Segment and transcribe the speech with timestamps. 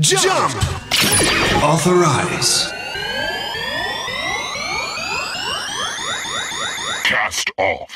[0.00, 0.52] Jump!
[1.62, 2.68] Authorize.
[7.04, 7.88] Cast off.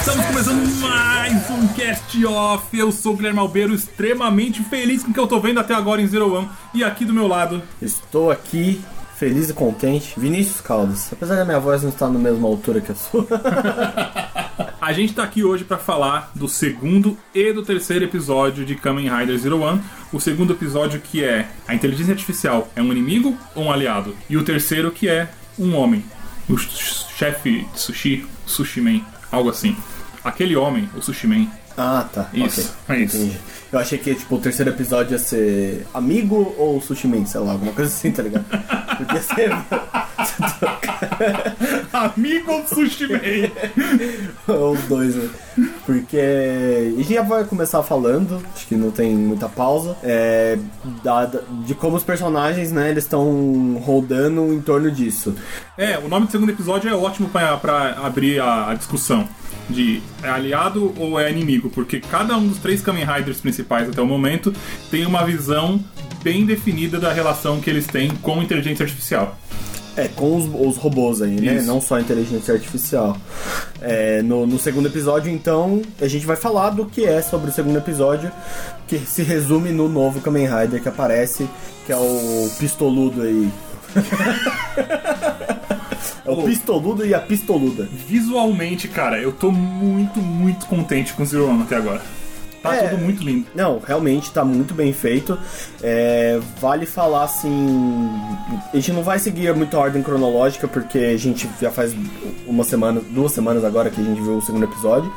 [0.00, 1.13] Estamos começando mais
[1.64, 2.78] um Cast Off.
[2.78, 6.00] Eu sou o Guilherme Albeiro, extremamente feliz com o que eu tô vendo até agora
[6.02, 6.48] em Zero One.
[6.74, 8.80] E aqui do meu lado, Estou aqui
[9.16, 10.12] feliz e contente.
[10.18, 11.10] Vinícius Caldas.
[11.12, 13.26] Apesar da minha voz não estar na mesma altura que a sua.
[14.80, 19.08] a gente tá aqui hoje pra falar do segundo e do terceiro episódio de Kamen
[19.08, 19.80] Rider Zero One.
[20.12, 24.14] O segundo episódio que é a inteligência artificial é um inimigo ou um aliado?
[24.28, 26.04] E o terceiro que é um homem.
[26.48, 29.00] O ch- chefe de sushi, Sushi Man,
[29.32, 29.74] algo assim.
[30.22, 31.46] Aquele homem, o Sushi Man.
[31.76, 32.28] Ah, tá.
[32.32, 32.96] Isso, ok.
[32.96, 33.16] é isso.
[33.16, 33.38] Entendi.
[33.72, 37.52] Eu achei que tipo, o terceiro episódio ia ser amigo ou sushi man, sei lá,
[37.52, 38.44] alguma coisa assim, tá ligado?
[38.98, 39.50] Podia ser.
[41.92, 43.18] Amigo ou Sushi Man?
[44.72, 45.28] Os dois, né?
[45.86, 46.18] Porque.
[46.18, 50.58] A gente já vai começar falando, acho que não tem muita pausa, é,
[51.02, 51.30] da-
[51.64, 55.34] de como os personagens, né, eles estão rodando em torno disso.
[55.76, 59.28] É, o nome do segundo episódio é ótimo pra, pra abrir a, a discussão
[59.68, 64.00] de é aliado ou é inimigo, porque cada um dos três Kamen Riders principais até
[64.00, 64.52] o momento
[64.90, 65.80] tem uma visão
[66.22, 69.38] bem definida da relação que eles têm com inteligência artificial.
[69.96, 71.54] É, com os, os robôs aí, né?
[71.54, 71.66] Isso.
[71.66, 73.16] Não só a inteligência artificial.
[73.80, 77.52] É, no, no segundo episódio, então, a gente vai falar do que é sobre o
[77.52, 78.32] segundo episódio,
[78.88, 81.48] que se resume no novo Kamen Rider que aparece,
[81.86, 83.48] que é o pistoludo aí.
[86.24, 87.88] é o pistoludo e a pistoluda.
[88.08, 92.00] Visualmente, cara, eu tô muito, muito contente com Zero One até agora.
[92.62, 92.88] Tá É.
[92.88, 93.46] tudo muito lindo.
[93.54, 95.38] Não, realmente tá muito bem feito.
[95.82, 98.08] É, vale falar assim.
[98.72, 101.94] A gente não vai seguir muito a ordem cronológica, porque a gente já faz
[102.46, 105.12] uma semana, duas semanas agora que a gente viu o segundo episódio.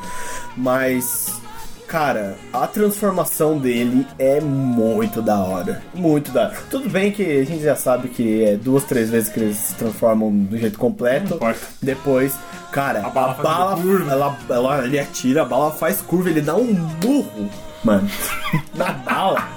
[0.57, 1.40] Mas,
[1.87, 5.81] cara, a transformação dele é muito da hora.
[5.93, 6.57] Muito da hora.
[6.69, 9.75] Tudo bem que a gente já sabe que é duas, três vezes que eles se
[9.75, 11.39] transformam do jeito completo.
[11.81, 12.33] Depois,
[12.71, 14.11] cara, A bala uma curva.
[14.11, 17.49] ela, ela, ele atira, a bala faz curva, ele dá um burro,
[17.83, 18.09] mano,
[18.75, 19.47] na bala.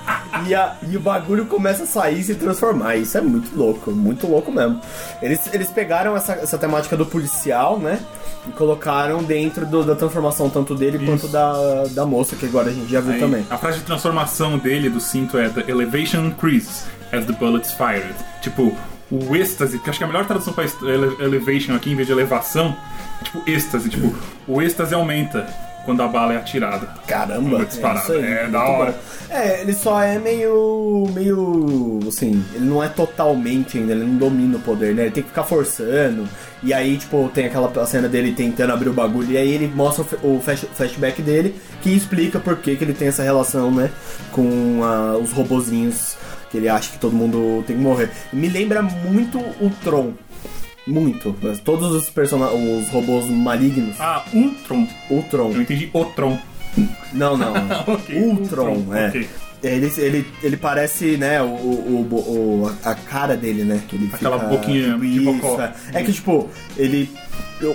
[0.46, 2.96] E, a, e o bagulho começa a sair e se transformar.
[2.96, 4.80] Isso é muito louco, muito louco mesmo.
[5.20, 7.98] Eles, eles pegaram essa, essa temática do policial, né?
[8.48, 12.72] E colocaram dentro do- da transformação tanto dele quanto da, da moça, que agora a
[12.72, 13.44] gente já viu Aí, também.
[13.50, 18.14] A frase de transformação dele, do cinto, é The elevation increases as the bullets fired.
[18.40, 18.74] Tipo,
[19.10, 20.64] o êxtase, que acho que a melhor tradução pra
[21.18, 22.74] elevation aqui, em vez de elevação,
[23.20, 23.90] é tipo êxtase.
[23.90, 24.14] Tipo,
[24.46, 25.46] o êxtase aumenta
[25.84, 26.86] quando a bala é atirada.
[27.06, 28.14] Caramba, Uma disparada.
[28.14, 28.92] É, muito da hora.
[28.92, 28.98] bom.
[29.34, 31.06] É, ele só é meio.
[31.14, 32.00] meio.
[32.08, 35.02] assim, ele não é totalmente ainda, ele não domina o poder, né?
[35.02, 36.28] Ele tem que ficar forçando.
[36.62, 39.30] E aí, tipo, tem aquela cena dele tentando abrir o bagulho.
[39.30, 43.22] E aí ele mostra o flashback dele, que explica por que, que ele tem essa
[43.22, 43.90] relação, né?
[44.32, 46.16] Com ah, os robozinhos
[46.50, 48.10] que ele acha que todo mundo tem que morrer.
[48.32, 50.12] Me lembra muito o Tron.
[50.86, 51.34] Muito.
[51.64, 52.86] Todos os personagens.
[52.86, 53.94] os robôs malignos.
[54.00, 54.86] Ah, Ultron.
[55.10, 55.52] O Tron.
[55.52, 56.38] Eu entendi o Tron.
[57.12, 57.52] Não, não.
[57.86, 59.08] Ok, Ultron, Ultron, é.
[59.08, 59.28] ok.
[59.62, 63.82] Ele, ele, ele parece, né, o, o, o- o- a cara dele, né?
[63.86, 65.60] Que ele Aquela fica, boquinha de bocó.
[65.60, 65.72] é.
[65.92, 66.48] É que, tipo,
[66.78, 67.10] ele.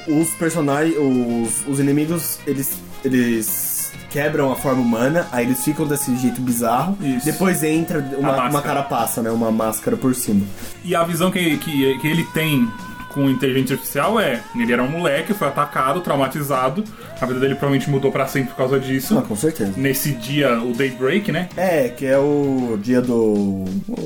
[0.08, 0.96] Os personagens.
[0.98, 2.80] Os, os inimigos, eles.
[3.04, 3.76] Eles
[4.10, 6.98] quebram a forma humana, aí eles ficam desse jeito bizarro.
[7.02, 7.26] Isso.
[7.26, 9.30] Depois entra A uma, uma carapaça, né?
[9.30, 10.44] Uma máscara por cima.
[10.84, 12.68] E a visão que, que, que ele tem
[13.16, 16.84] com inteligência artificial é: ele era um moleque, foi atacado, traumatizado.
[17.20, 19.18] A vida dele provavelmente mudou pra sempre por causa disso.
[19.18, 19.74] Ah, com certeza.
[19.78, 21.48] Nesse dia, o Daybreak, né?
[21.56, 23.64] É, que é o dia do.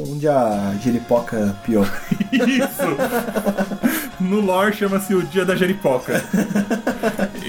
[0.07, 1.91] Onde a giripoca pior.
[2.31, 2.69] Isso!
[4.21, 6.23] No lore chama-se o Dia da Jeripoca.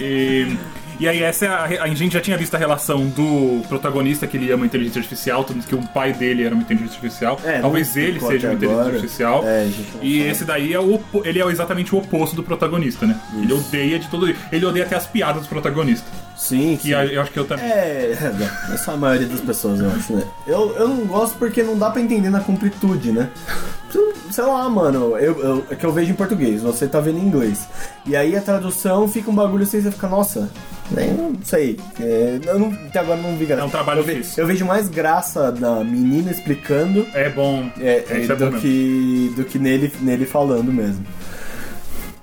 [0.03, 0.57] E,
[1.01, 4.37] e aí, essa é a, a gente já tinha visto a relação do protagonista, que
[4.37, 7.41] ele ama inteligência artificial, tanto que o pai dele era uma inteligência artificial.
[7.45, 8.95] É, Talvez ele seja uma até inteligência agora.
[8.95, 9.45] artificial.
[9.47, 9.65] É,
[9.95, 13.19] não e esse daí é, o, ele é exatamente o oposto do protagonista, né?
[13.35, 14.33] Ele odeia de todo.
[14.53, 16.07] Ele odeia até as piadas do protagonista.
[16.37, 16.95] Sim, Que sim.
[16.95, 17.65] a- eu acho que eu também.
[17.67, 18.17] É,
[18.73, 20.23] é só a maioria das pessoas, eu acho, né?
[20.47, 23.29] Eu, eu não gosto porque não dá pra entender na completude, né?
[24.31, 27.23] Sei lá, mano, eu, eu, é que eu vejo em português, você tá vendo em
[27.27, 27.67] inglês.
[28.07, 30.49] E aí a tradução fica um bagulho assim, você fica, nossa,
[30.91, 31.79] nem não sei.
[32.01, 33.63] É, eu não, até agora não vi graça.
[33.63, 34.43] É um trabalho eu, ve- difícil.
[34.43, 37.69] eu vejo mais graça da menina explicando É bom.
[37.81, 38.61] é, É, isso é bom do, mesmo.
[38.61, 41.05] que, do que nele, nele falando mesmo.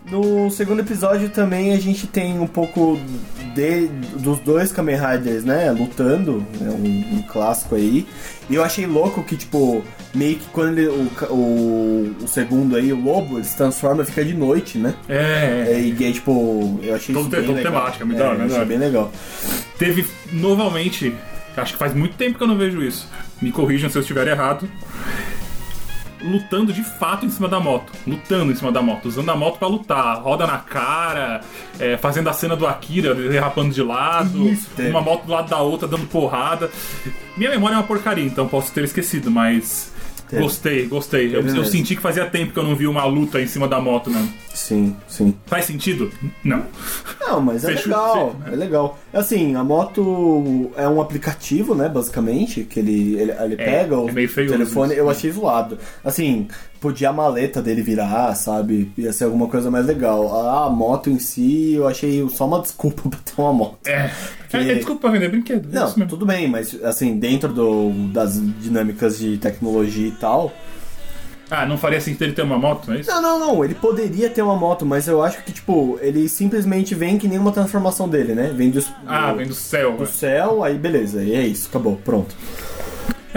[0.09, 2.97] No segundo episódio também a gente tem um pouco
[3.57, 3.87] de,
[4.19, 8.05] dos dois Kamen Riders, né, lutando, é um, um clássico aí.
[8.49, 9.83] E eu achei louco que, tipo,
[10.13, 14.05] meio que quando ele, o, o, o segundo aí, o lobo, ele se transforma e
[14.05, 14.93] fica de noite, né?
[15.09, 15.71] É, é.
[15.73, 17.73] É, e aí, tipo, eu achei Todo isso bem legal.
[17.73, 18.65] temática, é, da hora, eu muito da achei hora.
[18.65, 19.11] bem legal.
[19.77, 21.13] Teve novamente,
[21.57, 23.09] acho que faz muito tempo que eu não vejo isso.
[23.41, 24.69] Me corrijam se eu estiver errado.
[26.21, 27.91] Lutando de fato em cima da moto.
[28.05, 29.07] Lutando em cima da moto.
[29.07, 30.21] Usando a moto pra lutar.
[30.21, 31.41] Roda na cara.
[31.79, 34.47] é, fazendo a cena do Akira derrapando de lado.
[34.49, 36.69] Isso, uma moto do lado da outra dando porrada.
[37.35, 39.93] Minha memória é uma porcaria, então posso ter esquecido, mas.
[40.29, 40.41] Teve.
[40.41, 41.35] Gostei, gostei.
[41.35, 43.79] Eu, eu senti que fazia tempo que eu não vi uma luta em cima da
[43.79, 44.27] moto, né?
[44.53, 45.33] Sim, sim.
[45.45, 46.11] Faz sentido?
[46.43, 46.65] Não.
[47.21, 48.49] Não, mas é Fecho- legal, fecho, né?
[48.53, 48.99] é legal.
[49.13, 54.11] Assim, a moto é um aplicativo, né, basicamente, que ele, ele, ele pega o é
[54.11, 54.99] meio feioso telefone, isso.
[55.01, 55.77] eu achei zoado.
[56.03, 56.47] Assim,
[56.79, 58.91] podia a maleta dele virar, sabe?
[58.97, 60.33] Ia ser alguma coisa mais legal.
[60.35, 63.77] A, a moto em si, eu achei só uma desculpa pra ter uma moto.
[63.87, 64.09] É.
[64.49, 65.69] Que- é, é desculpa pra vender brinquedo.
[65.71, 66.07] é Não, mesmo.
[66.07, 70.51] tudo bem, mas assim, dentro do, das dinâmicas de tecnologia e tal.
[71.49, 73.09] Ah, não faria sentido ele ter uma moto, não é isso?
[73.09, 76.93] Não, não, não, ele poderia ter uma moto, mas eu acho que, tipo, ele simplesmente
[76.93, 78.51] vem que nem uma transformação dele, né?
[78.53, 79.95] Vem do, Ah, do- vem do céu.
[79.95, 82.35] do céu, aí beleza, e é isso, acabou, pronto.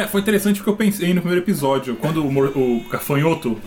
[0.01, 3.61] É, foi interessante porque eu pensei no primeiro episódio, quando o, o gafanhoto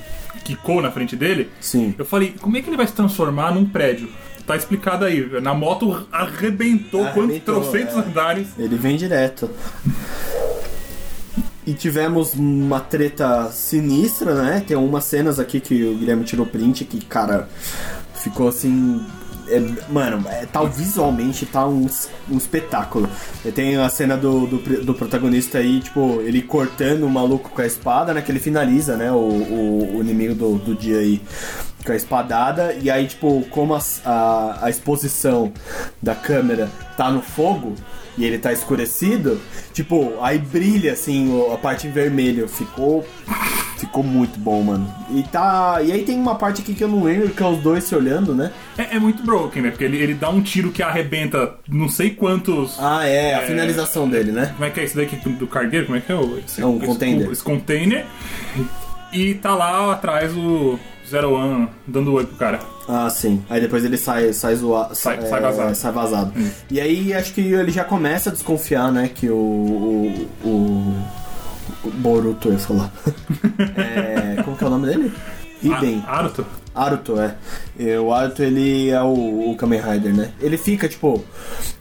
[0.43, 1.93] quicou na frente dele, Sim.
[1.95, 4.09] eu falei, como é que ele vai se transformar num prédio?
[4.47, 7.99] Tá explicado aí, na moto arrebentou, quantos trocentos é.
[7.99, 8.47] andares.
[8.57, 9.47] Ele vem direto.
[11.67, 14.63] E tivemos uma treta sinistra, né?
[14.67, 17.47] Tem umas cenas aqui que o Guilherme tirou print que, cara,
[18.15, 19.05] ficou assim.
[19.55, 21.87] É, mano, é, tá visualmente tá um,
[22.29, 23.09] um espetáculo.
[23.53, 27.65] Tem a cena do, do, do protagonista aí, tipo, ele cortando o maluco com a
[27.65, 28.21] espada, né?
[28.21, 29.11] Que ele finaliza, né?
[29.11, 31.21] O, o, o inimigo do, do dia aí
[31.85, 32.73] com a espadada.
[32.73, 35.51] E aí, tipo, como as- a, a exposição
[36.01, 37.75] da câmera tá no fogo
[38.17, 39.39] e ele tá escurecido,
[39.73, 42.47] tipo, aí brilha assim a parte em vermelho.
[42.47, 43.05] Ficou.
[43.77, 44.93] Ficou muito bom, mano.
[45.13, 45.81] E tá.
[45.83, 47.93] E aí tem uma parte aqui que eu não lembro, que é os dois se
[47.93, 48.49] olhando, né?
[48.77, 49.71] É, é muito broken, né?
[49.71, 52.77] Porque ele, ele dá um tiro que arrebenta não sei quantos.
[52.79, 54.51] Ah, é, a finalização dele, né?
[54.53, 55.87] Como é que é isso daqui do cargueiro?
[55.87, 56.15] Como é que é?
[56.15, 57.29] o- Esse, É um esse- container.
[57.31, 58.05] Esse container.
[59.11, 60.79] E tá lá atrás o
[61.13, 62.59] Zero One dando oi pro cara.
[62.89, 63.43] Ah, sim.
[63.47, 65.75] Aí depois ele sai, sai, zoa, Sai- é, sai vazado.
[65.75, 66.33] sai vazado.
[66.71, 69.11] E aí acho que ele já começa a desconfiar, né?
[69.13, 69.35] Que o.
[69.35, 71.03] o, o,
[71.83, 72.91] o Boruto, eu ia falar.
[73.77, 75.13] é, como que é o nome dele?
[75.61, 76.03] Hiden.
[76.07, 76.27] Ah,
[76.73, 77.15] Aruto?
[77.19, 77.99] É.
[77.99, 80.31] O Aruto, ele é o, o Kamen Rider, né?
[80.41, 81.23] Ele fica, tipo...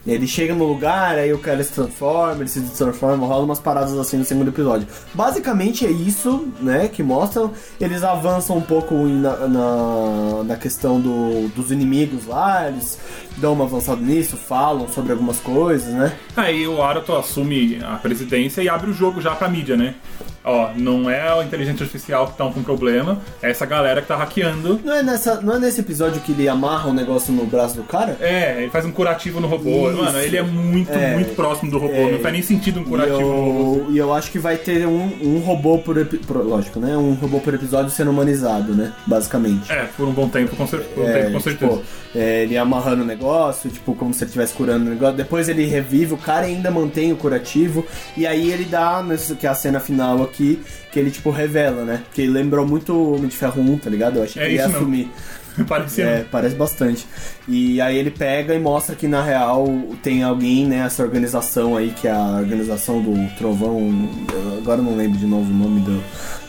[0.04, 3.96] Ele chega no lugar, aí o cara se transforma, ele se transforma, rola umas paradas
[3.96, 4.88] assim no segundo episódio.
[5.14, 7.52] Basicamente é isso, né, que mostram.
[7.80, 12.98] Eles avançam um pouco na, na, na questão do, dos inimigos lá, eles
[13.36, 16.12] dão uma avançada nisso, falam sobre algumas coisas, né?
[16.36, 19.94] Aí o Aruto assume a presidência e abre o jogo já pra mídia, né?
[20.44, 24.16] Ó, não é a inteligência artificial que tá com problema, é essa galera que tá
[24.16, 24.80] hackeando.
[24.84, 27.84] Não é, nessa, não é nesse episódio que ele amarra um negócio no braço do
[27.84, 28.16] cara?
[28.20, 29.88] É, ele faz um curativo no robô.
[29.90, 30.02] Isso.
[30.02, 31.14] Mano, ele é muito, É.
[31.14, 31.92] muito próximo do robô.
[31.94, 32.10] É.
[32.12, 33.84] Não faz nem sentido um curativo no robô.
[33.88, 36.96] eu, e eu acho que vai ter um, um robô por, epi- por- Lógico, né?
[36.96, 38.92] Um robô por episódio sendo humanizado, né?
[39.06, 39.70] Basicamente.
[39.70, 41.72] É, por um bom tempo, com, cer um É, tempo, com certeza.
[41.72, 41.82] tipo,
[42.16, 45.16] é, ele amarrando o negócio, tipo, como se ele estivesse curando o negócio.
[45.16, 47.86] Depois ele revive, o cara ainda mantém o curativo.
[48.16, 49.04] E aí ele dá,
[49.38, 52.02] que é a cena final aqui, que ele, tipo, revela, né?
[52.14, 54.16] Que ele lembrou muito o Homem de Ferro 1, tá ligado?
[54.16, 54.78] Eu achei É que ele ia mesmo.
[54.78, 55.10] assumir.
[55.68, 56.04] Parecia.
[56.04, 57.06] É, parece bastante.
[57.46, 59.66] E aí ele pega e mostra que na real
[60.02, 64.08] tem alguém, né, essa organização aí, que é a organização do Trovão.
[64.56, 66.02] Agora eu não lembro de novo o nome do.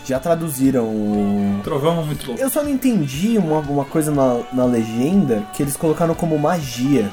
[0.06, 1.60] Já traduziram o.
[1.66, 2.42] Trovão é muito louco.
[2.42, 7.10] Eu só não entendi uma, uma coisa na, na legenda que eles colocaram como magia.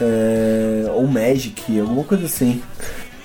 [0.00, 2.62] É, ou magic, alguma coisa assim.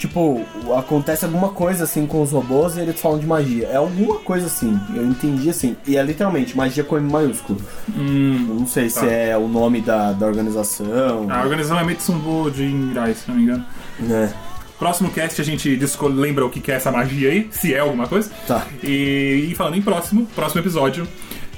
[0.04, 0.42] Tipo,
[0.78, 3.68] acontece alguma coisa assim com os robôs e eles falam de magia.
[3.68, 5.78] É alguma coisa assim, eu entendi assim.
[5.88, 7.58] E é literalmente magia com M maiúsculo.
[7.96, 9.00] Hum, não sei Tá.
[9.00, 11.26] se é o nome da, da organização.
[11.32, 13.66] a organização é Mitsunbo de Ingrai, se não me engano.
[13.98, 14.34] né?
[14.78, 15.80] Próximo cast a gente
[16.10, 18.30] lembra o que que é essa magia aí, se é alguma coisa.
[18.46, 18.68] Tá.
[18.84, 21.08] E, e falando em próximo, próximo episódio,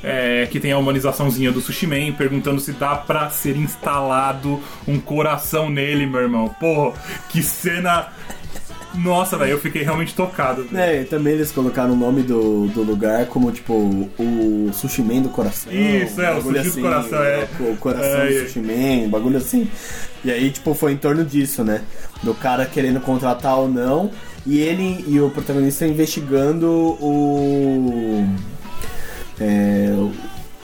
[0.05, 4.99] é, que tem a humanizaçãozinha do Sushi Man, perguntando se dá pra ser instalado um
[4.99, 6.47] coração nele, meu irmão.
[6.59, 6.93] Porra,
[7.29, 8.07] que cena.
[8.93, 10.63] Nossa, velho, eu fiquei realmente tocado.
[10.63, 10.77] velho.
[10.77, 15.21] É, e também eles colocaram o nome do, do lugar como, tipo, o Sushi Man
[15.23, 15.69] do coração.
[15.73, 17.47] Isso, é, o sushi do coração, é.
[17.59, 18.39] O coração É, do é.
[18.45, 19.69] Sushi Man, um bagulho assim.
[20.23, 21.81] E aí, tipo, foi em torno disso, né?
[22.23, 24.11] Do cara querendo contratar ou não.
[24.45, 26.67] E ele e o protagonista investigando
[27.01, 28.25] o.
[29.39, 29.89] É,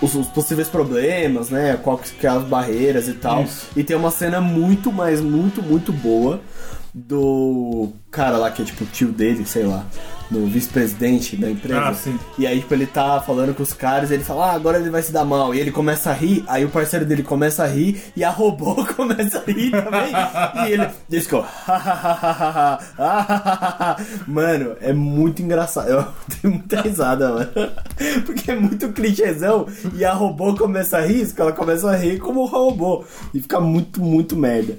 [0.02, 1.78] os, os possíveis problemas, né?
[1.82, 3.44] Qual que que é as barreiras e tal.
[3.44, 3.68] Isso.
[3.76, 6.42] E tem uma cena muito, mas muito, muito boa
[6.94, 9.86] do cara lá que é tipo o tio dele, sei lá,
[10.32, 11.82] no vice-presidente da empresa.
[11.82, 12.18] Ah, sim.
[12.40, 15.04] E aí, tipo, ele tá falando com os caras ele fala, ah, agora ele vai
[15.04, 15.54] se dar mal.
[15.54, 18.76] E ele começa a rir, aí o parceiro dele começa a rir e a robô
[18.96, 20.14] começa a rir também.
[20.66, 21.36] e ele diz que,
[24.28, 25.90] Mano, é muito engraçado.
[25.90, 26.08] Eu
[26.42, 27.52] tenho muita risada, mano.
[28.26, 32.44] Porque é muito clichêzão e a robô começa a rir, ela começa a rir como
[32.44, 33.04] um robô.
[33.34, 34.78] E fica muito, muito merda.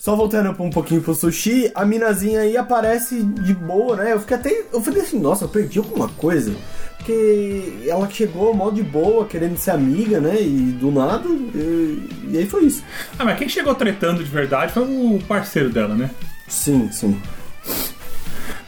[0.00, 4.14] Só voltando um pouquinho pro sushi, a minazinha aí aparece de boa, né?
[4.14, 4.62] Eu fiquei até.
[4.72, 6.54] Eu falei assim, nossa, eu perdi alguma coisa.
[6.96, 10.40] Porque ela chegou mal de boa, querendo ser amiga, né?
[10.40, 11.28] E do nada.
[11.28, 12.82] E, e aí foi isso.
[13.18, 16.08] Ah, mas quem chegou tretando de verdade foi o parceiro dela, né?
[16.48, 17.20] Sim, sim.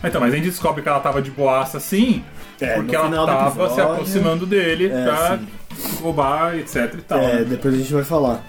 [0.04, 2.22] Então, mas a gente descobre que ela tava de boaça assim,
[2.60, 5.48] É, porque ela tava se episódio- aproximando dele É, pra sim.
[6.02, 7.18] Roubar, etc e tal.
[7.18, 7.44] É, né?
[7.44, 8.44] depois a gente vai falar.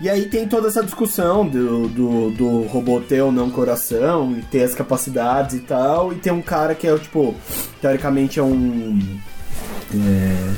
[0.00, 4.42] E aí tem toda essa discussão do, do, do robô ter ou não coração, e
[4.42, 7.34] ter as capacidades e tal, e tem um cara que é, tipo,
[7.80, 8.98] teoricamente é um.
[9.94, 10.52] é,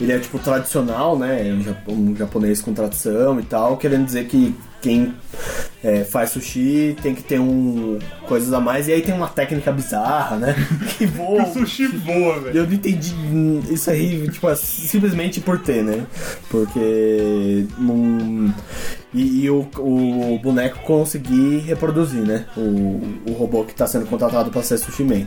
[0.00, 1.48] ele é, tipo, tradicional, né?
[1.48, 5.14] É um jap- um japonês com tradição e tal, querendo dizer que quem
[5.82, 9.70] é, faz sushi tem que ter um coisas a mais, e aí tem uma técnica
[9.70, 10.54] bizarra, né?
[10.96, 11.44] Que voa.
[11.44, 12.58] O sushi voa, velho.
[12.58, 13.14] Eu não entendi
[13.70, 16.06] isso aí, tipo, é simplesmente por ter, né?
[16.50, 17.66] Porque.
[19.14, 22.44] E, e o, o boneco conseguir reproduzir, né?
[22.56, 22.60] O,
[23.26, 25.26] o robô que tá sendo contratado pra ser Sushi Man.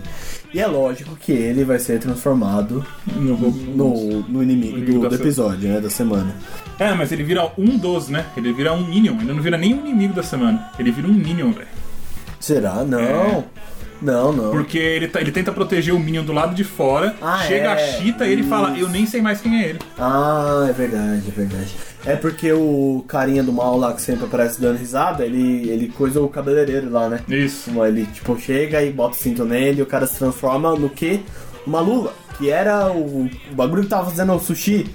[0.53, 5.15] E é lógico que ele vai ser transformado No- no, no inimigo, inimigo do, do
[5.15, 5.79] episódio, né?
[5.79, 6.35] Da semana.
[6.77, 8.25] É, mas ele vira um dos, né?
[8.37, 9.15] Ele vira um Minion.
[9.21, 10.69] Ele não vira nem um inimigo da semana.
[10.77, 11.67] Ele vira um Minion, velho.
[12.39, 12.83] Será?
[12.83, 12.99] Não.
[12.99, 13.43] É.
[14.01, 14.51] Não, não.
[14.51, 17.15] Porque ele, tá- ele tenta proteger o Minion do lado de fora.
[17.21, 17.73] Ah, chega é.
[17.73, 18.77] a Cheetah e ele fala.
[18.77, 19.79] Eu nem sei mais quem é ele.
[19.97, 21.75] Ah, é verdade, é verdade.
[22.05, 26.21] É porque o carinha do mal lá que sempre aparece dando risada, ele, ele coisa
[26.21, 27.19] o cabeleireiro lá, né?
[27.27, 27.71] Isso.
[27.85, 31.21] Ele tipo chega e bota o cinto nele e o cara se transforma no que?
[31.67, 32.13] Uma luva.
[32.39, 34.89] Que era o, o bagulho que tava fazendo o sushi.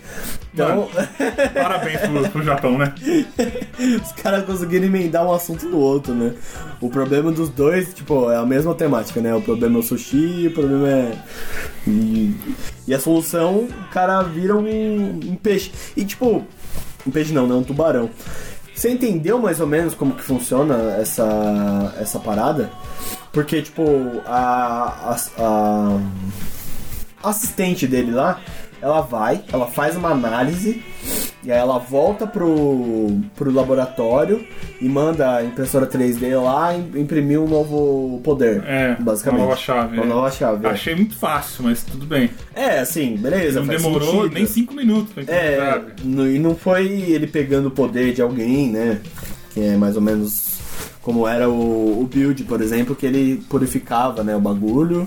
[0.52, 0.88] Então,
[1.52, 2.94] Parabéns pro, pro Japão, né?
[4.02, 6.32] os caras conseguiram emendar um assunto no outro, né?
[6.80, 9.34] O problema dos dois, tipo, é a mesma temática, né?
[9.34, 11.18] O problema é o sushi, o problema é.
[11.86, 12.34] E,
[12.88, 15.70] e a solução, o cara vira um, um peixe.
[15.94, 16.46] E tipo,
[17.06, 17.54] um peixe não, né?
[17.54, 18.08] Um tubarão.
[18.74, 22.70] Você entendeu mais ou menos como que funciona essa, essa parada?
[23.32, 23.82] Porque, tipo,
[24.26, 26.00] a, a, a
[27.28, 28.40] assistente dele lá,
[28.82, 30.82] ela vai, ela faz uma análise
[31.42, 34.44] e aí ela volta pro, pro laboratório
[34.80, 38.62] e manda a impressora 3D lá im- imprimir um novo poder.
[38.66, 39.40] É, basicamente.
[39.40, 40.08] uma nova chave, Uma é.
[40.08, 40.66] nova chave.
[40.66, 40.70] é.
[40.70, 42.30] Achei muito fácil, mas tudo bem.
[42.54, 43.60] É, assim, beleza.
[43.60, 44.34] Não demorou sentido.
[44.34, 49.00] nem cinco minutos pra É, e não foi ele pegando o poder de alguém, né?
[49.52, 50.53] Que é mais ou menos
[51.04, 55.06] como era o, o build, por exemplo, que ele purificava né, o bagulho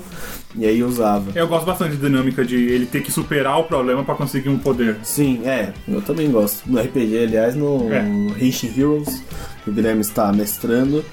[0.55, 1.31] e aí usava.
[1.33, 4.59] Eu gosto bastante da dinâmica de ele ter que superar o problema pra conseguir um
[4.59, 4.97] poder.
[5.01, 6.69] Sim, é, eu também gosto.
[6.69, 8.03] No RPG, aliás, no É.
[8.39, 9.23] Henshin Heroes,
[9.63, 11.03] que o Guilherme está mestrando,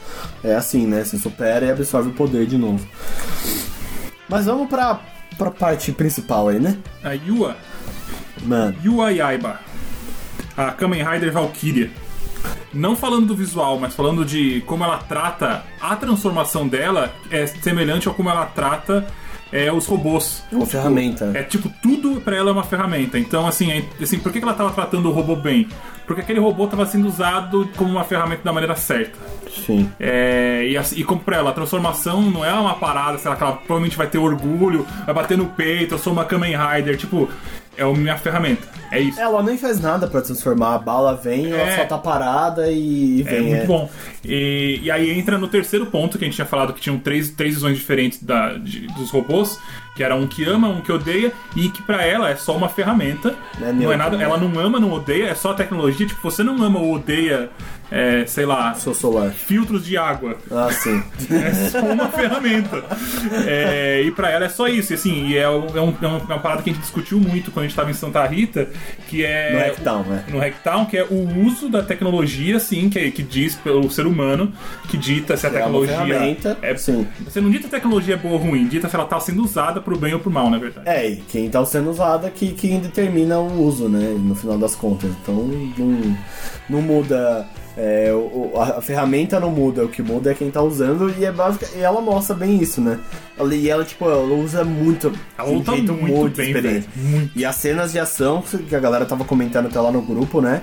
[0.42, 1.02] é assim, né?
[1.02, 2.86] Você supera e absorve o poder de novo.
[4.28, 5.00] Mas vamos pra,
[5.38, 6.76] pra parte principal aí, né?
[7.02, 7.56] A Yua,
[8.42, 9.60] Mano, Yua Yaiba,
[10.54, 11.90] a Kamen Rider Valkyria.
[12.72, 18.08] Não falando do visual, mas falando de como ela trata a transformação dela, é semelhante
[18.08, 19.06] ao como ela trata
[19.52, 20.42] é, os robôs.
[20.50, 21.30] é uma ferramenta.
[21.34, 23.18] É tipo, tudo pra ela é uma ferramenta.
[23.18, 25.68] Então, assim, é- assim por que que ela tava tratando o robô bem?
[26.06, 29.16] Porque aquele robô tava sendo usado como uma ferramenta da maneira certa.
[29.64, 29.88] Sim.
[30.00, 33.36] É, e, assim, e como pra ela, a transformação não é uma parada, sei lá,
[33.36, 36.96] que ela provavelmente vai ter orgulho, vai bater no peito, eu sou uma Kamen Rider,
[36.96, 37.28] tipo,
[37.76, 38.66] é a minha ferramenta.
[38.90, 39.18] É isso.
[39.20, 40.74] Ela nem faz nada pra transformar.
[40.74, 41.76] A bala vem, ela É.
[41.78, 43.42] só tá parada e, É vem.
[43.42, 43.90] muito bom.
[44.24, 47.30] E, e aí entra no terceiro ponto que a gente tinha falado que tinham três,
[47.30, 49.58] três visões diferentes da, de- dos robôs,
[49.94, 52.68] que era um que ama, um que odeia, e que pra ela é só uma
[52.68, 53.34] ferramenta.
[53.60, 56.06] É não é nada, ela não ama, não odeia, é só a tecnologia.
[56.06, 57.48] Tipo, você não ama ou odeia,
[57.90, 59.30] é, sei lá, Seu solar.
[59.30, 60.36] filtros de água.
[60.50, 61.02] Ah, sim.
[61.30, 62.82] É só uma ferramenta.
[63.46, 64.92] É, e pra ela é só isso.
[64.92, 67.18] E, assim, e é, um- é, um- é uma, é parada que a gente discutiu
[67.20, 68.68] muito quando a gente tava em Santa Rita,
[69.08, 69.52] que é.
[69.52, 70.24] No Hacktown, né?
[70.28, 74.52] No Hacktown, que é o uso da tecnologia, assim, que, que diz pelo ser humano,
[74.88, 75.96] que dita se a É uma tecnologia.
[75.96, 76.58] ferramenta.
[76.62, 77.06] é, Sim.
[77.24, 79.42] você não dita se a tecnologia é boa ou ruim, dita se ela tá sendo
[79.42, 80.88] usada pro bem ou pro mal, na verdade.
[80.88, 84.16] É, e quem tá sendo usada que quem determina o uso, né?
[84.18, 85.10] No final das contas.
[85.22, 85.34] Então
[85.78, 86.16] não,
[86.68, 90.62] não muda É, o- a, a ferramenta não muda, o que muda é quem tá
[90.62, 93.00] usando e é básica, e ela mostra bem isso, né?
[93.36, 95.12] Ela- E ela, tipo, ela usa muito.
[95.36, 96.84] Ela um luta jeito muito bem, velho.
[96.94, 97.36] Muito.
[97.36, 100.62] E as cenas de ação que a galera tava comentando até lá no grupo, né?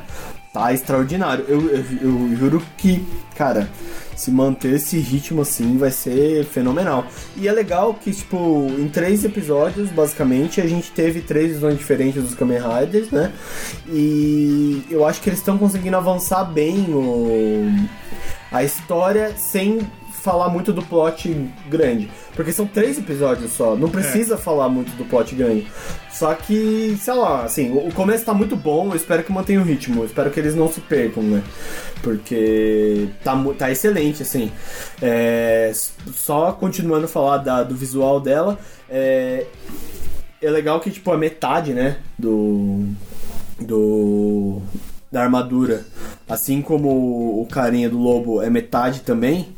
[0.54, 1.46] Tá extraordinário.
[1.48, 3.06] Eu, eu, eu juro que,
[3.38, 3.70] cara,
[4.18, 7.06] se manter esse ritmo assim vai ser fenomenal.
[7.38, 12.22] E é legal que, tipo, em três episódios, basicamente, a gente teve três visões diferentes
[12.22, 13.32] dos Kamen Riders, né?
[13.88, 17.68] E eu acho que eles estão conseguindo avançar bem o,
[18.52, 19.80] a história sem
[20.22, 21.30] falar muito do plot
[21.70, 22.10] grande.
[22.36, 25.68] Porque são três episódios só, não precisa falar muito do plot grande.
[26.12, 29.64] Só que, sei lá, assim, o começo tá muito bom, eu espero que mantenha o
[29.64, 31.42] ritmo, eu espero que eles não se percam, né?
[32.02, 34.52] Porque tá, tá excelente, assim.
[35.02, 35.72] É,
[36.14, 38.58] só continuando a falar da- do visual dela,
[38.90, 39.46] é,
[40.42, 42.86] é legal que, tipo, a metade, né, do.
[43.60, 44.62] do.
[45.12, 45.86] da armadura,
[46.28, 49.50] assim como o carinha do lobo é metade também,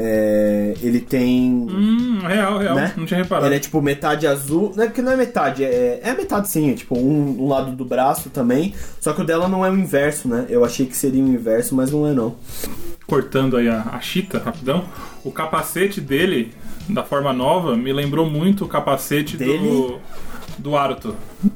[0.00, 1.50] é, ele tem.
[1.50, 2.76] Hum, real, real.
[2.76, 2.94] Né?
[2.96, 3.48] Não tinha reparado.
[3.48, 6.70] Ele é tipo metade azul, não é que não é metade, é, é metade sim,
[6.70, 9.76] é tipo um, um lado do braço também, só que o dela não é o
[9.76, 10.46] inverso, né?
[10.48, 12.36] Eu achei que seria o inverso, mas não é não.
[13.08, 14.84] Cortando aí a, a chita, rapidão.
[15.24, 16.52] O capacete dele,
[16.88, 19.36] da forma nova, me lembrou muito o capacete.
[19.36, 19.58] Dele?
[19.58, 19.98] Do
[20.76, 21.14] Aruto.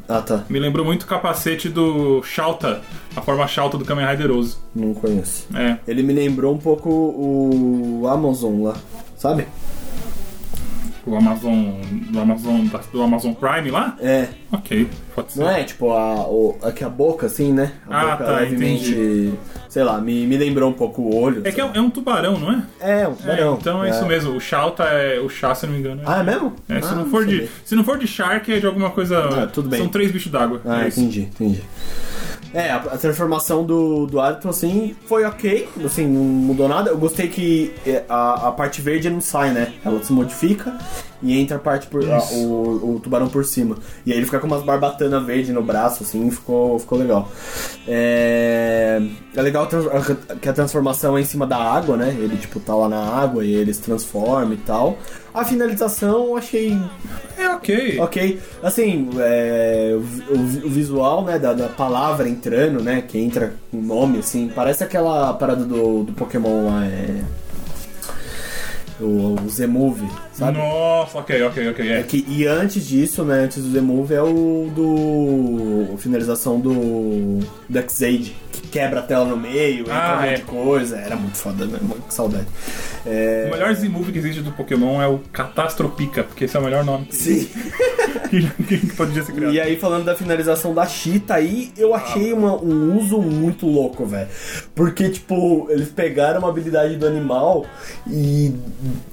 [0.08, 2.80] Ah tá, Me lembrou muito o capacete do Shauta,
[3.16, 4.30] a forma Shauta do Kamen Rider
[4.74, 5.46] não conheço.
[5.54, 5.78] É.
[5.86, 8.76] Ele me lembrou um pouco o Amazon lá,
[9.16, 9.46] sabe?
[11.04, 11.80] O Amazon.
[12.10, 13.96] Do Amazon, do Amazon Prime lá?
[14.00, 15.40] É, Ok, pode ser.
[15.40, 17.72] não é tipo a, o, aqui a boca assim, né?
[17.88, 19.32] A Ah, boca tá, levemente,
[19.68, 21.42] sei lá, me, me lembrou um pouco o olho.
[21.44, 22.62] É que é, um- é um tubarão, não é?
[23.02, 23.58] É, um É, tubarão.
[23.60, 24.36] então é, isso mesmo.
[24.36, 25.18] O Shauta é.
[25.18, 26.02] O chá, se não me engano.
[26.06, 26.54] Ah, é mesmo?
[26.68, 27.48] É, se, Ah, não for de, sabia.
[27.64, 29.18] se não for de Shark, é de alguma coisa.
[29.42, 29.80] Ah, tudo bem.
[29.80, 30.60] São três bichos d'água.
[30.64, 31.00] Ah, é isso.
[31.00, 31.62] entendi, entendi.
[32.54, 36.90] É, a, a transformação do, do Arthur, assim, foi ok, assim, não mudou nada.
[36.90, 39.72] Eu gostei que é, a, a parte verde não sai, né?
[39.84, 40.76] Ela se modifica
[41.22, 43.76] e entra a parte por, a- o, o tubarão por cima.
[44.04, 47.28] E aí ele fica com umas barbatanas verde no braço, assim, ficou, ficou legal.
[47.86, 49.00] É,
[49.36, 49.68] é legal
[50.40, 52.08] que a transformação é em cima da água, né?
[52.18, 54.98] Ele, tipo, tá lá na água e ele se transforma e tal.
[55.34, 56.78] A finalização eu achei
[57.38, 57.98] É ok.
[58.00, 63.78] Ok, assim, é, o, o- visual, né, da, da palavra entrando, né, que entra com
[63.78, 67.22] o nome, assim, parece aquela parada do, do Pokémon lá, é...
[69.00, 70.58] O, o Z-Move, sabe?
[70.58, 71.88] Nossa, ok, ok, ok.
[71.90, 72.02] É É.
[72.02, 75.94] que, e antes disso, né, antes do Z-Move é o do...
[75.94, 77.40] a finalização do...
[77.68, 80.34] do X-Aid, que quebra a tela no meio, entra Ah, um monte é.
[80.34, 82.46] de coisa, era muito foda, né, que saudade.
[83.04, 83.46] É...
[83.48, 86.84] O melhor Z-Move que existe do Pokémon é o Catastropica, porque esse é o melhor
[86.84, 87.48] nome que, Sim.
[88.30, 89.52] que, que poderia ser criado.
[89.54, 94.06] E aí, falando da finalização da Cheetah aí, eu achei uma- um uso muito louco,
[94.06, 94.28] velho.
[94.74, 97.66] Porque, tipo, eles pegaram uma habilidade do animal
[98.06, 98.52] e,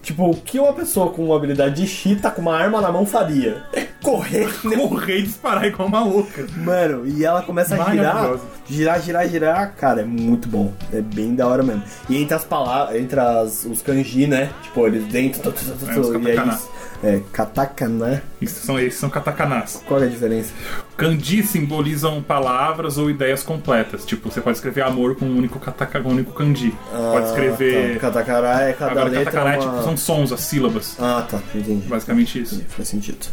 [0.01, 3.05] tipo, o que uma pessoa com uma habilidade de Cheetah com uma arma na mão
[3.05, 3.63] faria?
[3.73, 4.77] É correr, né?
[4.77, 6.45] Correr e disparar igual uma louca.
[6.57, 9.75] Mano, e ela começa a girar, girar, girar, girar.
[9.75, 10.73] Cara, é muito bom.
[10.91, 11.83] É bem da hora mesmo.
[12.09, 14.49] E entre as palavras, entre as, os kanji, né?
[14.63, 16.59] Tipo, eles dentro, tu, tu, tu, tu, É, e aí, katakana.
[17.03, 18.23] é, katakana.
[18.41, 19.83] Isso são, esses são katakanas.
[19.87, 20.53] Qual é a diferença?
[20.99, 24.05] Kanji simbolizam palavras ou ideias completas.
[24.05, 26.73] Tipo, você pode escrever amor com um único, kataka, um único kanji.
[26.91, 27.93] pode escrever.
[27.95, 27.99] Tá.
[27.99, 29.71] Katakara é cada Agora, letra katakana é uma...
[29.71, 30.97] tipo, são sons, as sílabas.
[30.99, 31.87] Ah, tá, entendi.
[31.87, 32.63] Basicamente isso.
[32.67, 33.27] Faz sentido.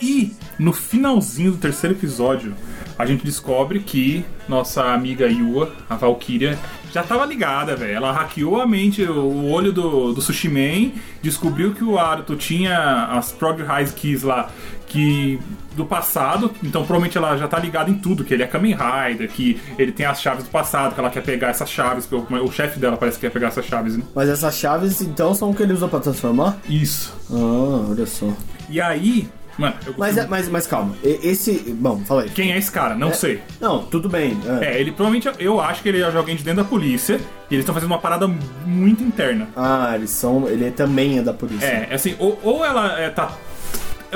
[0.00, 2.54] E no finalzinho do terceiro episódio,
[2.98, 6.58] a gente descobre que nossa amiga Yua, a Valkyria,
[6.92, 7.94] já tava ligada, velho.
[7.94, 13.06] Ela hackeou a mente, o olho do, do Sushi Man, descobriu que o Aruto tinha
[13.10, 14.50] as Prog High Keys lá,
[14.86, 15.38] que
[15.74, 19.28] do passado, então provavelmente ela já tá ligada em tudo, que ele é Kamen Rider,
[19.30, 22.26] que ele tem as chaves do passado, que ela quer pegar essas chaves, que o,
[22.44, 24.04] o chefe dela parece que quer pegar essas chaves, né?
[24.14, 26.56] Mas essas chaves, então, são o que ele usa pra transformar?
[26.68, 27.14] Isso.
[27.30, 28.32] Ah, olha só.
[28.70, 31.52] E aí, mano, eu Mas, é- mas, mas calma, esse...
[31.78, 32.30] Bom, fala aí.
[32.30, 32.94] quem é esse cara?
[32.94, 33.42] Não sei.
[33.60, 34.38] Não, tudo bem.
[34.62, 34.76] é.
[34.76, 37.20] É, ele provavelmente, eu acho que ele é alguém de dentro da polícia
[37.50, 38.26] e eles estão fazendo uma parada
[38.64, 39.48] muito interna.
[39.54, 40.48] Ah, eles são...
[40.48, 41.66] Ele também é da polícia.
[41.66, 43.30] É, assim, ou, ou ela é, tá.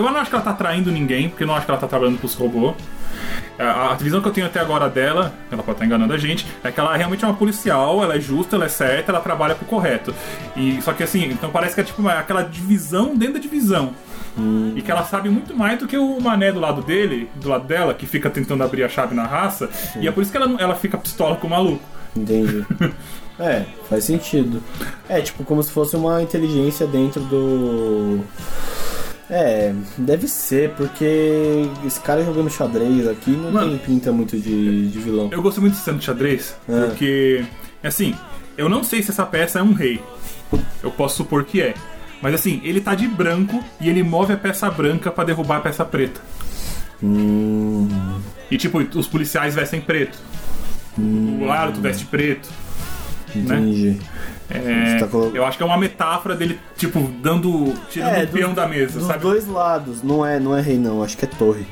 [0.07, 1.87] Eu não acho que ela tá traindo ninguém, porque eu não acho que ela tá
[1.87, 2.75] trabalhando pros robôs.
[3.59, 6.47] A, a visão que eu tenho até agora dela, ela pode estar enganando a gente,
[6.65, 9.55] é que ela realmente é uma policial, ela é justa, ela é certa, ela trabalha
[9.55, 10.15] pro correto.
[10.57, 13.93] E só que assim, então parece que é tipo uma- aquela divisão dentro da divisão.
[14.75, 17.67] E que ela sabe muito mais do que o mané do lado dele, do lado
[17.67, 19.69] dela, que fica tentando abrir a chave na raça.
[20.01, 21.83] E é por isso que ela, ela fica pistola com o maluco.
[22.17, 22.65] Entendi.
[23.39, 24.63] é, faz sentido.
[25.09, 28.21] É, tipo, como se fosse uma inteligência dentro do...
[29.31, 34.89] É, deve ser, porque esse cara jogando xadrez aqui não Mano, tem pinta muito de,
[34.89, 35.29] de vilão.
[35.31, 36.87] Eu gosto muito de cena de xadrez, Ah.
[36.89, 37.45] porque,
[37.83, 38.15] assim,
[38.59, 40.01] eu não sei se essa peça é um rei.
[40.83, 41.75] Eu posso supor que é.
[42.21, 45.61] Mas assim, ele tá de branco e ele move a peça branca pra derrubar a
[45.61, 46.21] peça preta.
[47.03, 47.89] Hum,
[48.51, 50.19] E tipo, os policiais vestem preto.
[50.99, 52.49] O árbitro veste preto.
[53.35, 53.97] Né?
[54.51, 57.73] É, tá colo- Eu acho que é uma metáfora dele, tipo, dando.
[57.89, 59.21] tirando É, o peão da mesa, Dos sabe?
[59.21, 61.65] dois lados, não é, não é rei não, acho que é torre.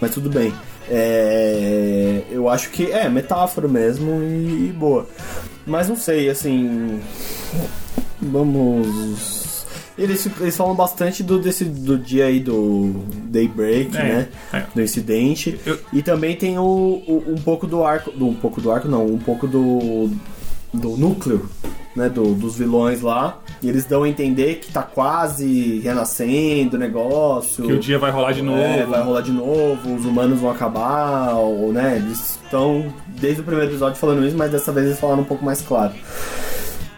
[0.00, 0.52] Mas tudo bem.
[0.90, 5.06] É, eu acho que é metáfora mesmo e, e boa.
[5.66, 7.00] Mas não sei, assim.
[8.20, 9.66] Vamos.
[9.98, 14.28] Eles, eles falam bastante do, desse, do dia aí do Daybreak, É, né?
[14.52, 14.62] é.
[14.74, 15.58] Do incidente.
[15.66, 18.10] Eu- E também tem o, o- um pouco do arco.
[18.12, 20.10] Do, um pouco do arco, não, um pouco do.
[20.72, 21.48] do núcleo,
[21.94, 22.08] né?
[22.08, 23.38] Do, dos vilões lá.
[23.62, 27.64] E eles dão a entender que tá quase renascendo o negócio.
[27.64, 28.60] Que o dia vai rolar de novo.
[28.60, 31.96] É, vai rolar de novo, os humanos vão acabar, ou, né?
[31.96, 35.44] Eles estão desde o primeiro episódio falando isso, mas dessa vez eles falaram um pouco
[35.44, 35.92] mais claro.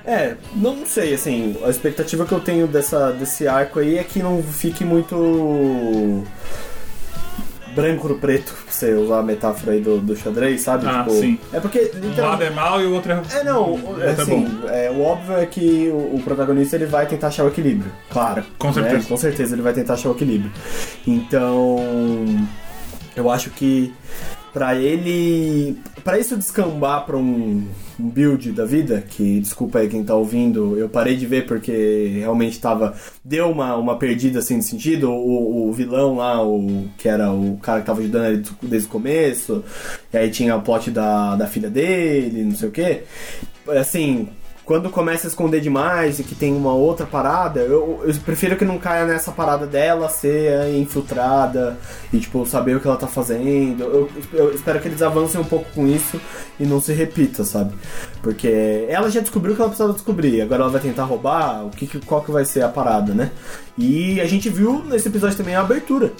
[0.05, 4.23] É, não sei, assim, a expectativa que eu tenho dessa, desse arco aí é que
[4.23, 6.25] não fique muito
[7.75, 10.87] branco no preto, pra você usar a metáfora aí do, do xadrez, sabe?
[10.87, 11.39] Ah, tipo, sim.
[11.53, 13.23] É porque, Um literalmente, lado é mal e o outro é.
[13.33, 17.29] é, não, é assim, é, o óbvio é que o, o protagonista ele vai tentar
[17.29, 18.45] achar o equilíbrio, claro.
[18.59, 18.75] Com né?
[18.75, 19.09] certeza.
[19.09, 20.53] Com certeza ele vai tentar achar o equilíbrio.
[21.07, 21.79] Então,
[23.17, 23.93] eu acho que
[24.53, 27.67] pra ele, Pra isso descambar pra um,
[27.99, 32.13] um build da vida, que desculpa aí quem tá ouvindo, eu parei de ver porque
[32.15, 35.11] realmente tava deu uma, uma perdida assim de sentido.
[35.11, 38.91] O, o vilão lá, o que era o cara que tava ajudando ele desde o
[38.91, 39.63] começo,
[40.13, 43.03] e aí tinha o plot da, da filha dele, não sei o que.
[43.69, 44.29] Assim,
[44.71, 48.65] quando começa a esconder demais e que tem uma outra parada, eu, eu prefiro que
[48.65, 51.77] não caia nessa parada dela ser infiltrada
[52.13, 53.83] e, tipo, saber o que ela tá fazendo.
[53.83, 56.21] Eu, eu espero que eles avancem um pouco com isso
[56.61, 57.75] e não se repita, sabe?
[58.23, 61.71] Porque ela já descobriu o que ela precisava descobrir, agora ela vai tentar roubar, o
[61.71, 63.33] que, qual que vai ser a parada, né?
[63.77, 66.13] E a gente viu nesse episódio também a abertura.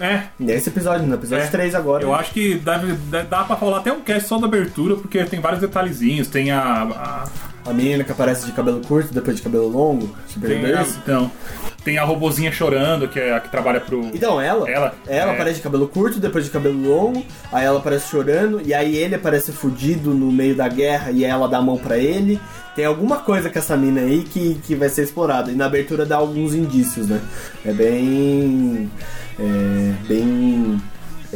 [0.00, 1.48] É, Nesse episódio, no episódio É.
[1.48, 2.02] 3 agora.
[2.02, 2.94] eu acho que deve,
[3.30, 6.26] dá pra rolar até um cast só da abertura, porque tem vários detalhezinhos.
[6.26, 6.82] Tem a.
[6.82, 7.24] a-
[7.66, 10.98] A menina que aparece de cabelo curto, depois de cabelo longo, super tem, a reverse.
[11.02, 11.30] então,
[11.84, 14.02] tem a robozinha chorando, que é a que trabalha pro.
[14.14, 14.94] Então, ela, Ela?
[15.06, 15.34] ela É.
[15.34, 19.16] aparece de cabelo curto, depois de cabelo longo, aí ela aparece chorando, e aí ele
[19.16, 22.40] aparece fudido no meio da guerra e ela dá a mão pra ele.
[22.76, 25.50] Tem alguma coisa com essa mina aí que, que vai ser explorada.
[25.50, 27.20] E na abertura dá alguns indícios, né?
[27.64, 28.90] É bem.
[29.40, 30.80] É, bem.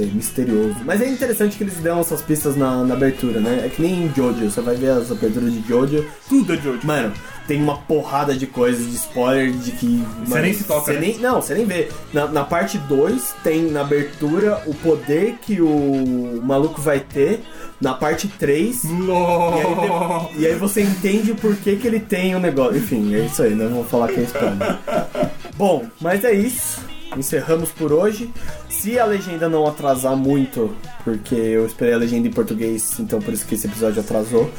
[0.03, 0.77] É, misterioso.
[0.85, 3.63] Mas é interessante que eles dão essas pistas na, na abertura, né?
[3.65, 6.05] É que nem em Jojo, você vai ver as aberturas de Jojo.
[6.29, 6.87] Tudo é Jojo.
[6.87, 7.13] Mano,
[7.47, 9.87] tem uma porrada de coisas, de spoiler, de que.
[10.29, 11.01] mano, nem se toca, você né?
[11.01, 11.89] nem- não, você nem vê.
[12.13, 17.41] Na, na parte 2 tem na abertura o poder que o maluco vai ter.
[17.81, 18.85] Na parte 3.
[18.85, 22.77] E aí, e aí você entende por que, que ele tem o negócio.
[22.77, 24.79] Enfim, é isso aí, não vou falar que é spoiler.
[25.57, 26.81] Bom, mas é isso.
[27.17, 28.31] Encerramos por hoje.
[28.69, 33.35] Se a legenda não atrasar muito, porque eu esperei a legenda em português, então por
[33.35, 34.51] isso que esse episódio atrasou,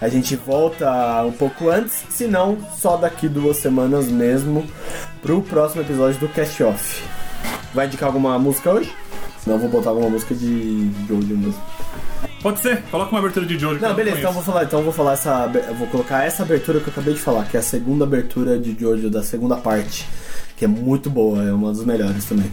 [0.00, 2.04] a gente volta um pouco antes.
[2.10, 4.66] Se não, só daqui duas semanas mesmo,
[5.22, 7.02] pro próximo episódio do Cast Off.
[7.72, 8.92] Vai indicar alguma música hoje?
[9.46, 11.62] Eu vou botar alguma música de Jojo mesmo.
[12.40, 13.76] Pode ser, coloca uma abertura de Jojo.
[13.76, 15.50] eu Não, beleza, então vou falar, então eu vou falar essa.
[15.78, 18.76] vou colocar essa abertura que eu acabei de falar, que é a segunda abertura de
[18.78, 20.06] Jojo da segunda parte.
[20.56, 22.50] Que é muito boa, é uma das melhores também.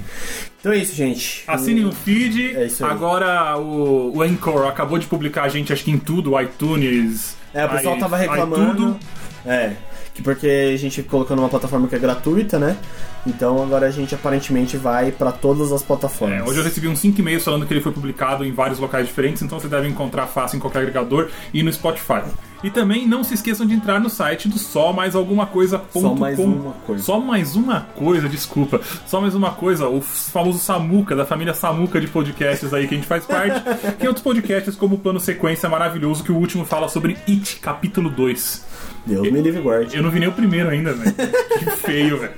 [0.60, 1.44] Então é isso, gente.
[1.48, 2.56] Assinem o feed.
[2.56, 2.92] É isso aí.
[2.92, 7.36] Agora o, o Anchor acabou de publicar a gente, acho que em tudo, iTunes.
[7.54, 8.98] É, o pessoal i- tava reclamando.
[9.46, 9.74] É,
[10.14, 12.78] que porque a gente colocou numa plataforma que é gratuita, né?
[13.26, 16.40] Então agora a gente aparentemente vai pra todas as plataformas.
[16.40, 19.08] É, hoje eu recebi uns 5 e-mails falando que ele foi publicado em vários locais
[19.08, 22.24] diferentes, então você deve encontrar fácil em qualquer agregador e no Spotify.
[22.64, 25.82] E também não se esqueçam de entrar no site do Só Mais Alguma Coisa.
[25.92, 27.04] Só mais uma coisa.
[27.04, 28.80] Só mais uma coisa, desculpa.
[29.08, 32.98] Só mais uma coisa, o famoso Samuca, da família Samuca de podcasts aí que a
[32.98, 33.62] gente faz parte.
[33.98, 38.12] Tem outros podcasts como o Plano Sequência maravilhoso, que o último fala sobre It, capítulo
[38.12, 38.91] 2.
[39.06, 39.98] Deus me livre guarde.
[39.98, 41.16] Eu não vi nem o primeiro ainda, velho.
[41.60, 42.34] Que feio, velho.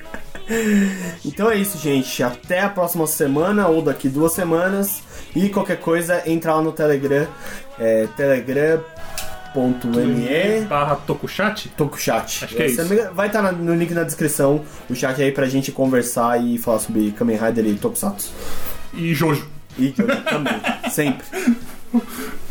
[1.25, 2.21] Então é isso, gente.
[2.23, 5.01] Até a próxima semana ou daqui duas semanas.
[5.35, 7.27] E qualquer coisa, entra lá no Telegram.
[7.79, 8.65] É, telegram.me
[10.67, 11.69] Barra Tokuchat?
[11.69, 12.45] Tokuchat.
[12.45, 15.47] Acho que é me engano, Vai estar no link na descrição o chat aí pra
[15.47, 18.31] gente conversar e falar sobre Kamen Rider e Tokusatsu.
[18.93, 19.47] E Jojo.
[19.77, 21.25] E Jojo também, sempre.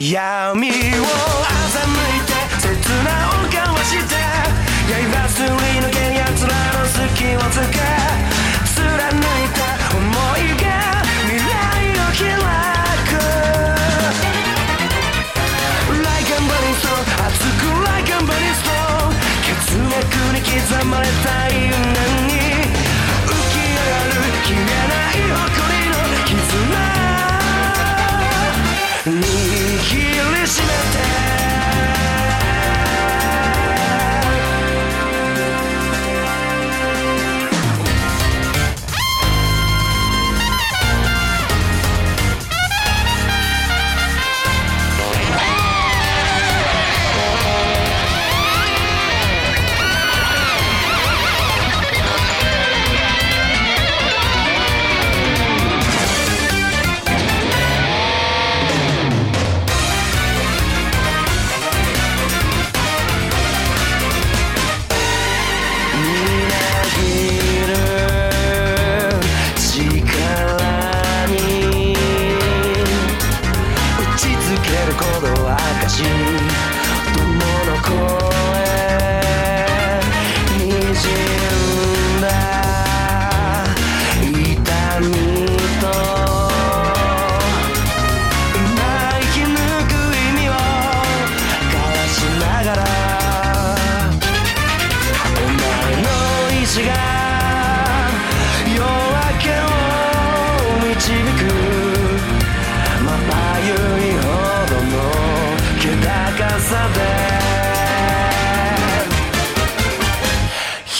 [0.00, 2.30] 闇を欺いて
[2.60, 4.14] 切な音感をして
[5.10, 7.97] 刃すり抜け奴らの隙をつけ。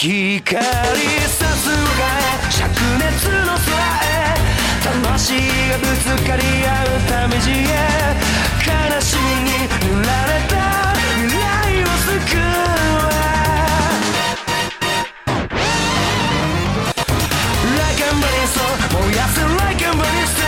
[0.00, 2.06] 光さすが
[2.52, 2.62] 灼
[2.98, 3.66] 熱の空
[3.98, 4.38] へ
[4.80, 7.66] 魂がぶつかり合うため地へ
[8.62, 9.50] 悲しみに
[9.90, 10.54] 揺られた
[11.18, 12.46] 未来を救う
[17.76, 18.70] Like a burning soul
[19.02, 20.46] 燃やせ Like a burning star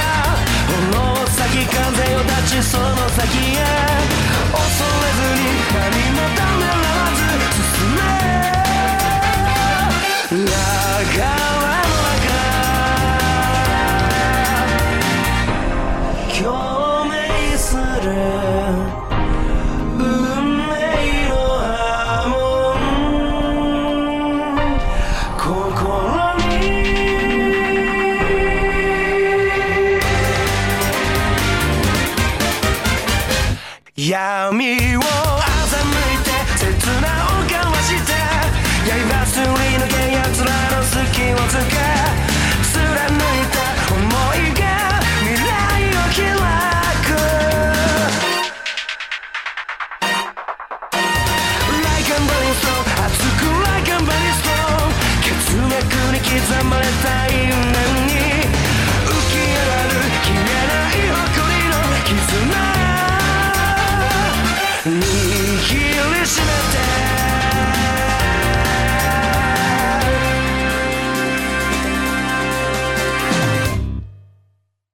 [0.68, 3.99] この先風を立ちその先へ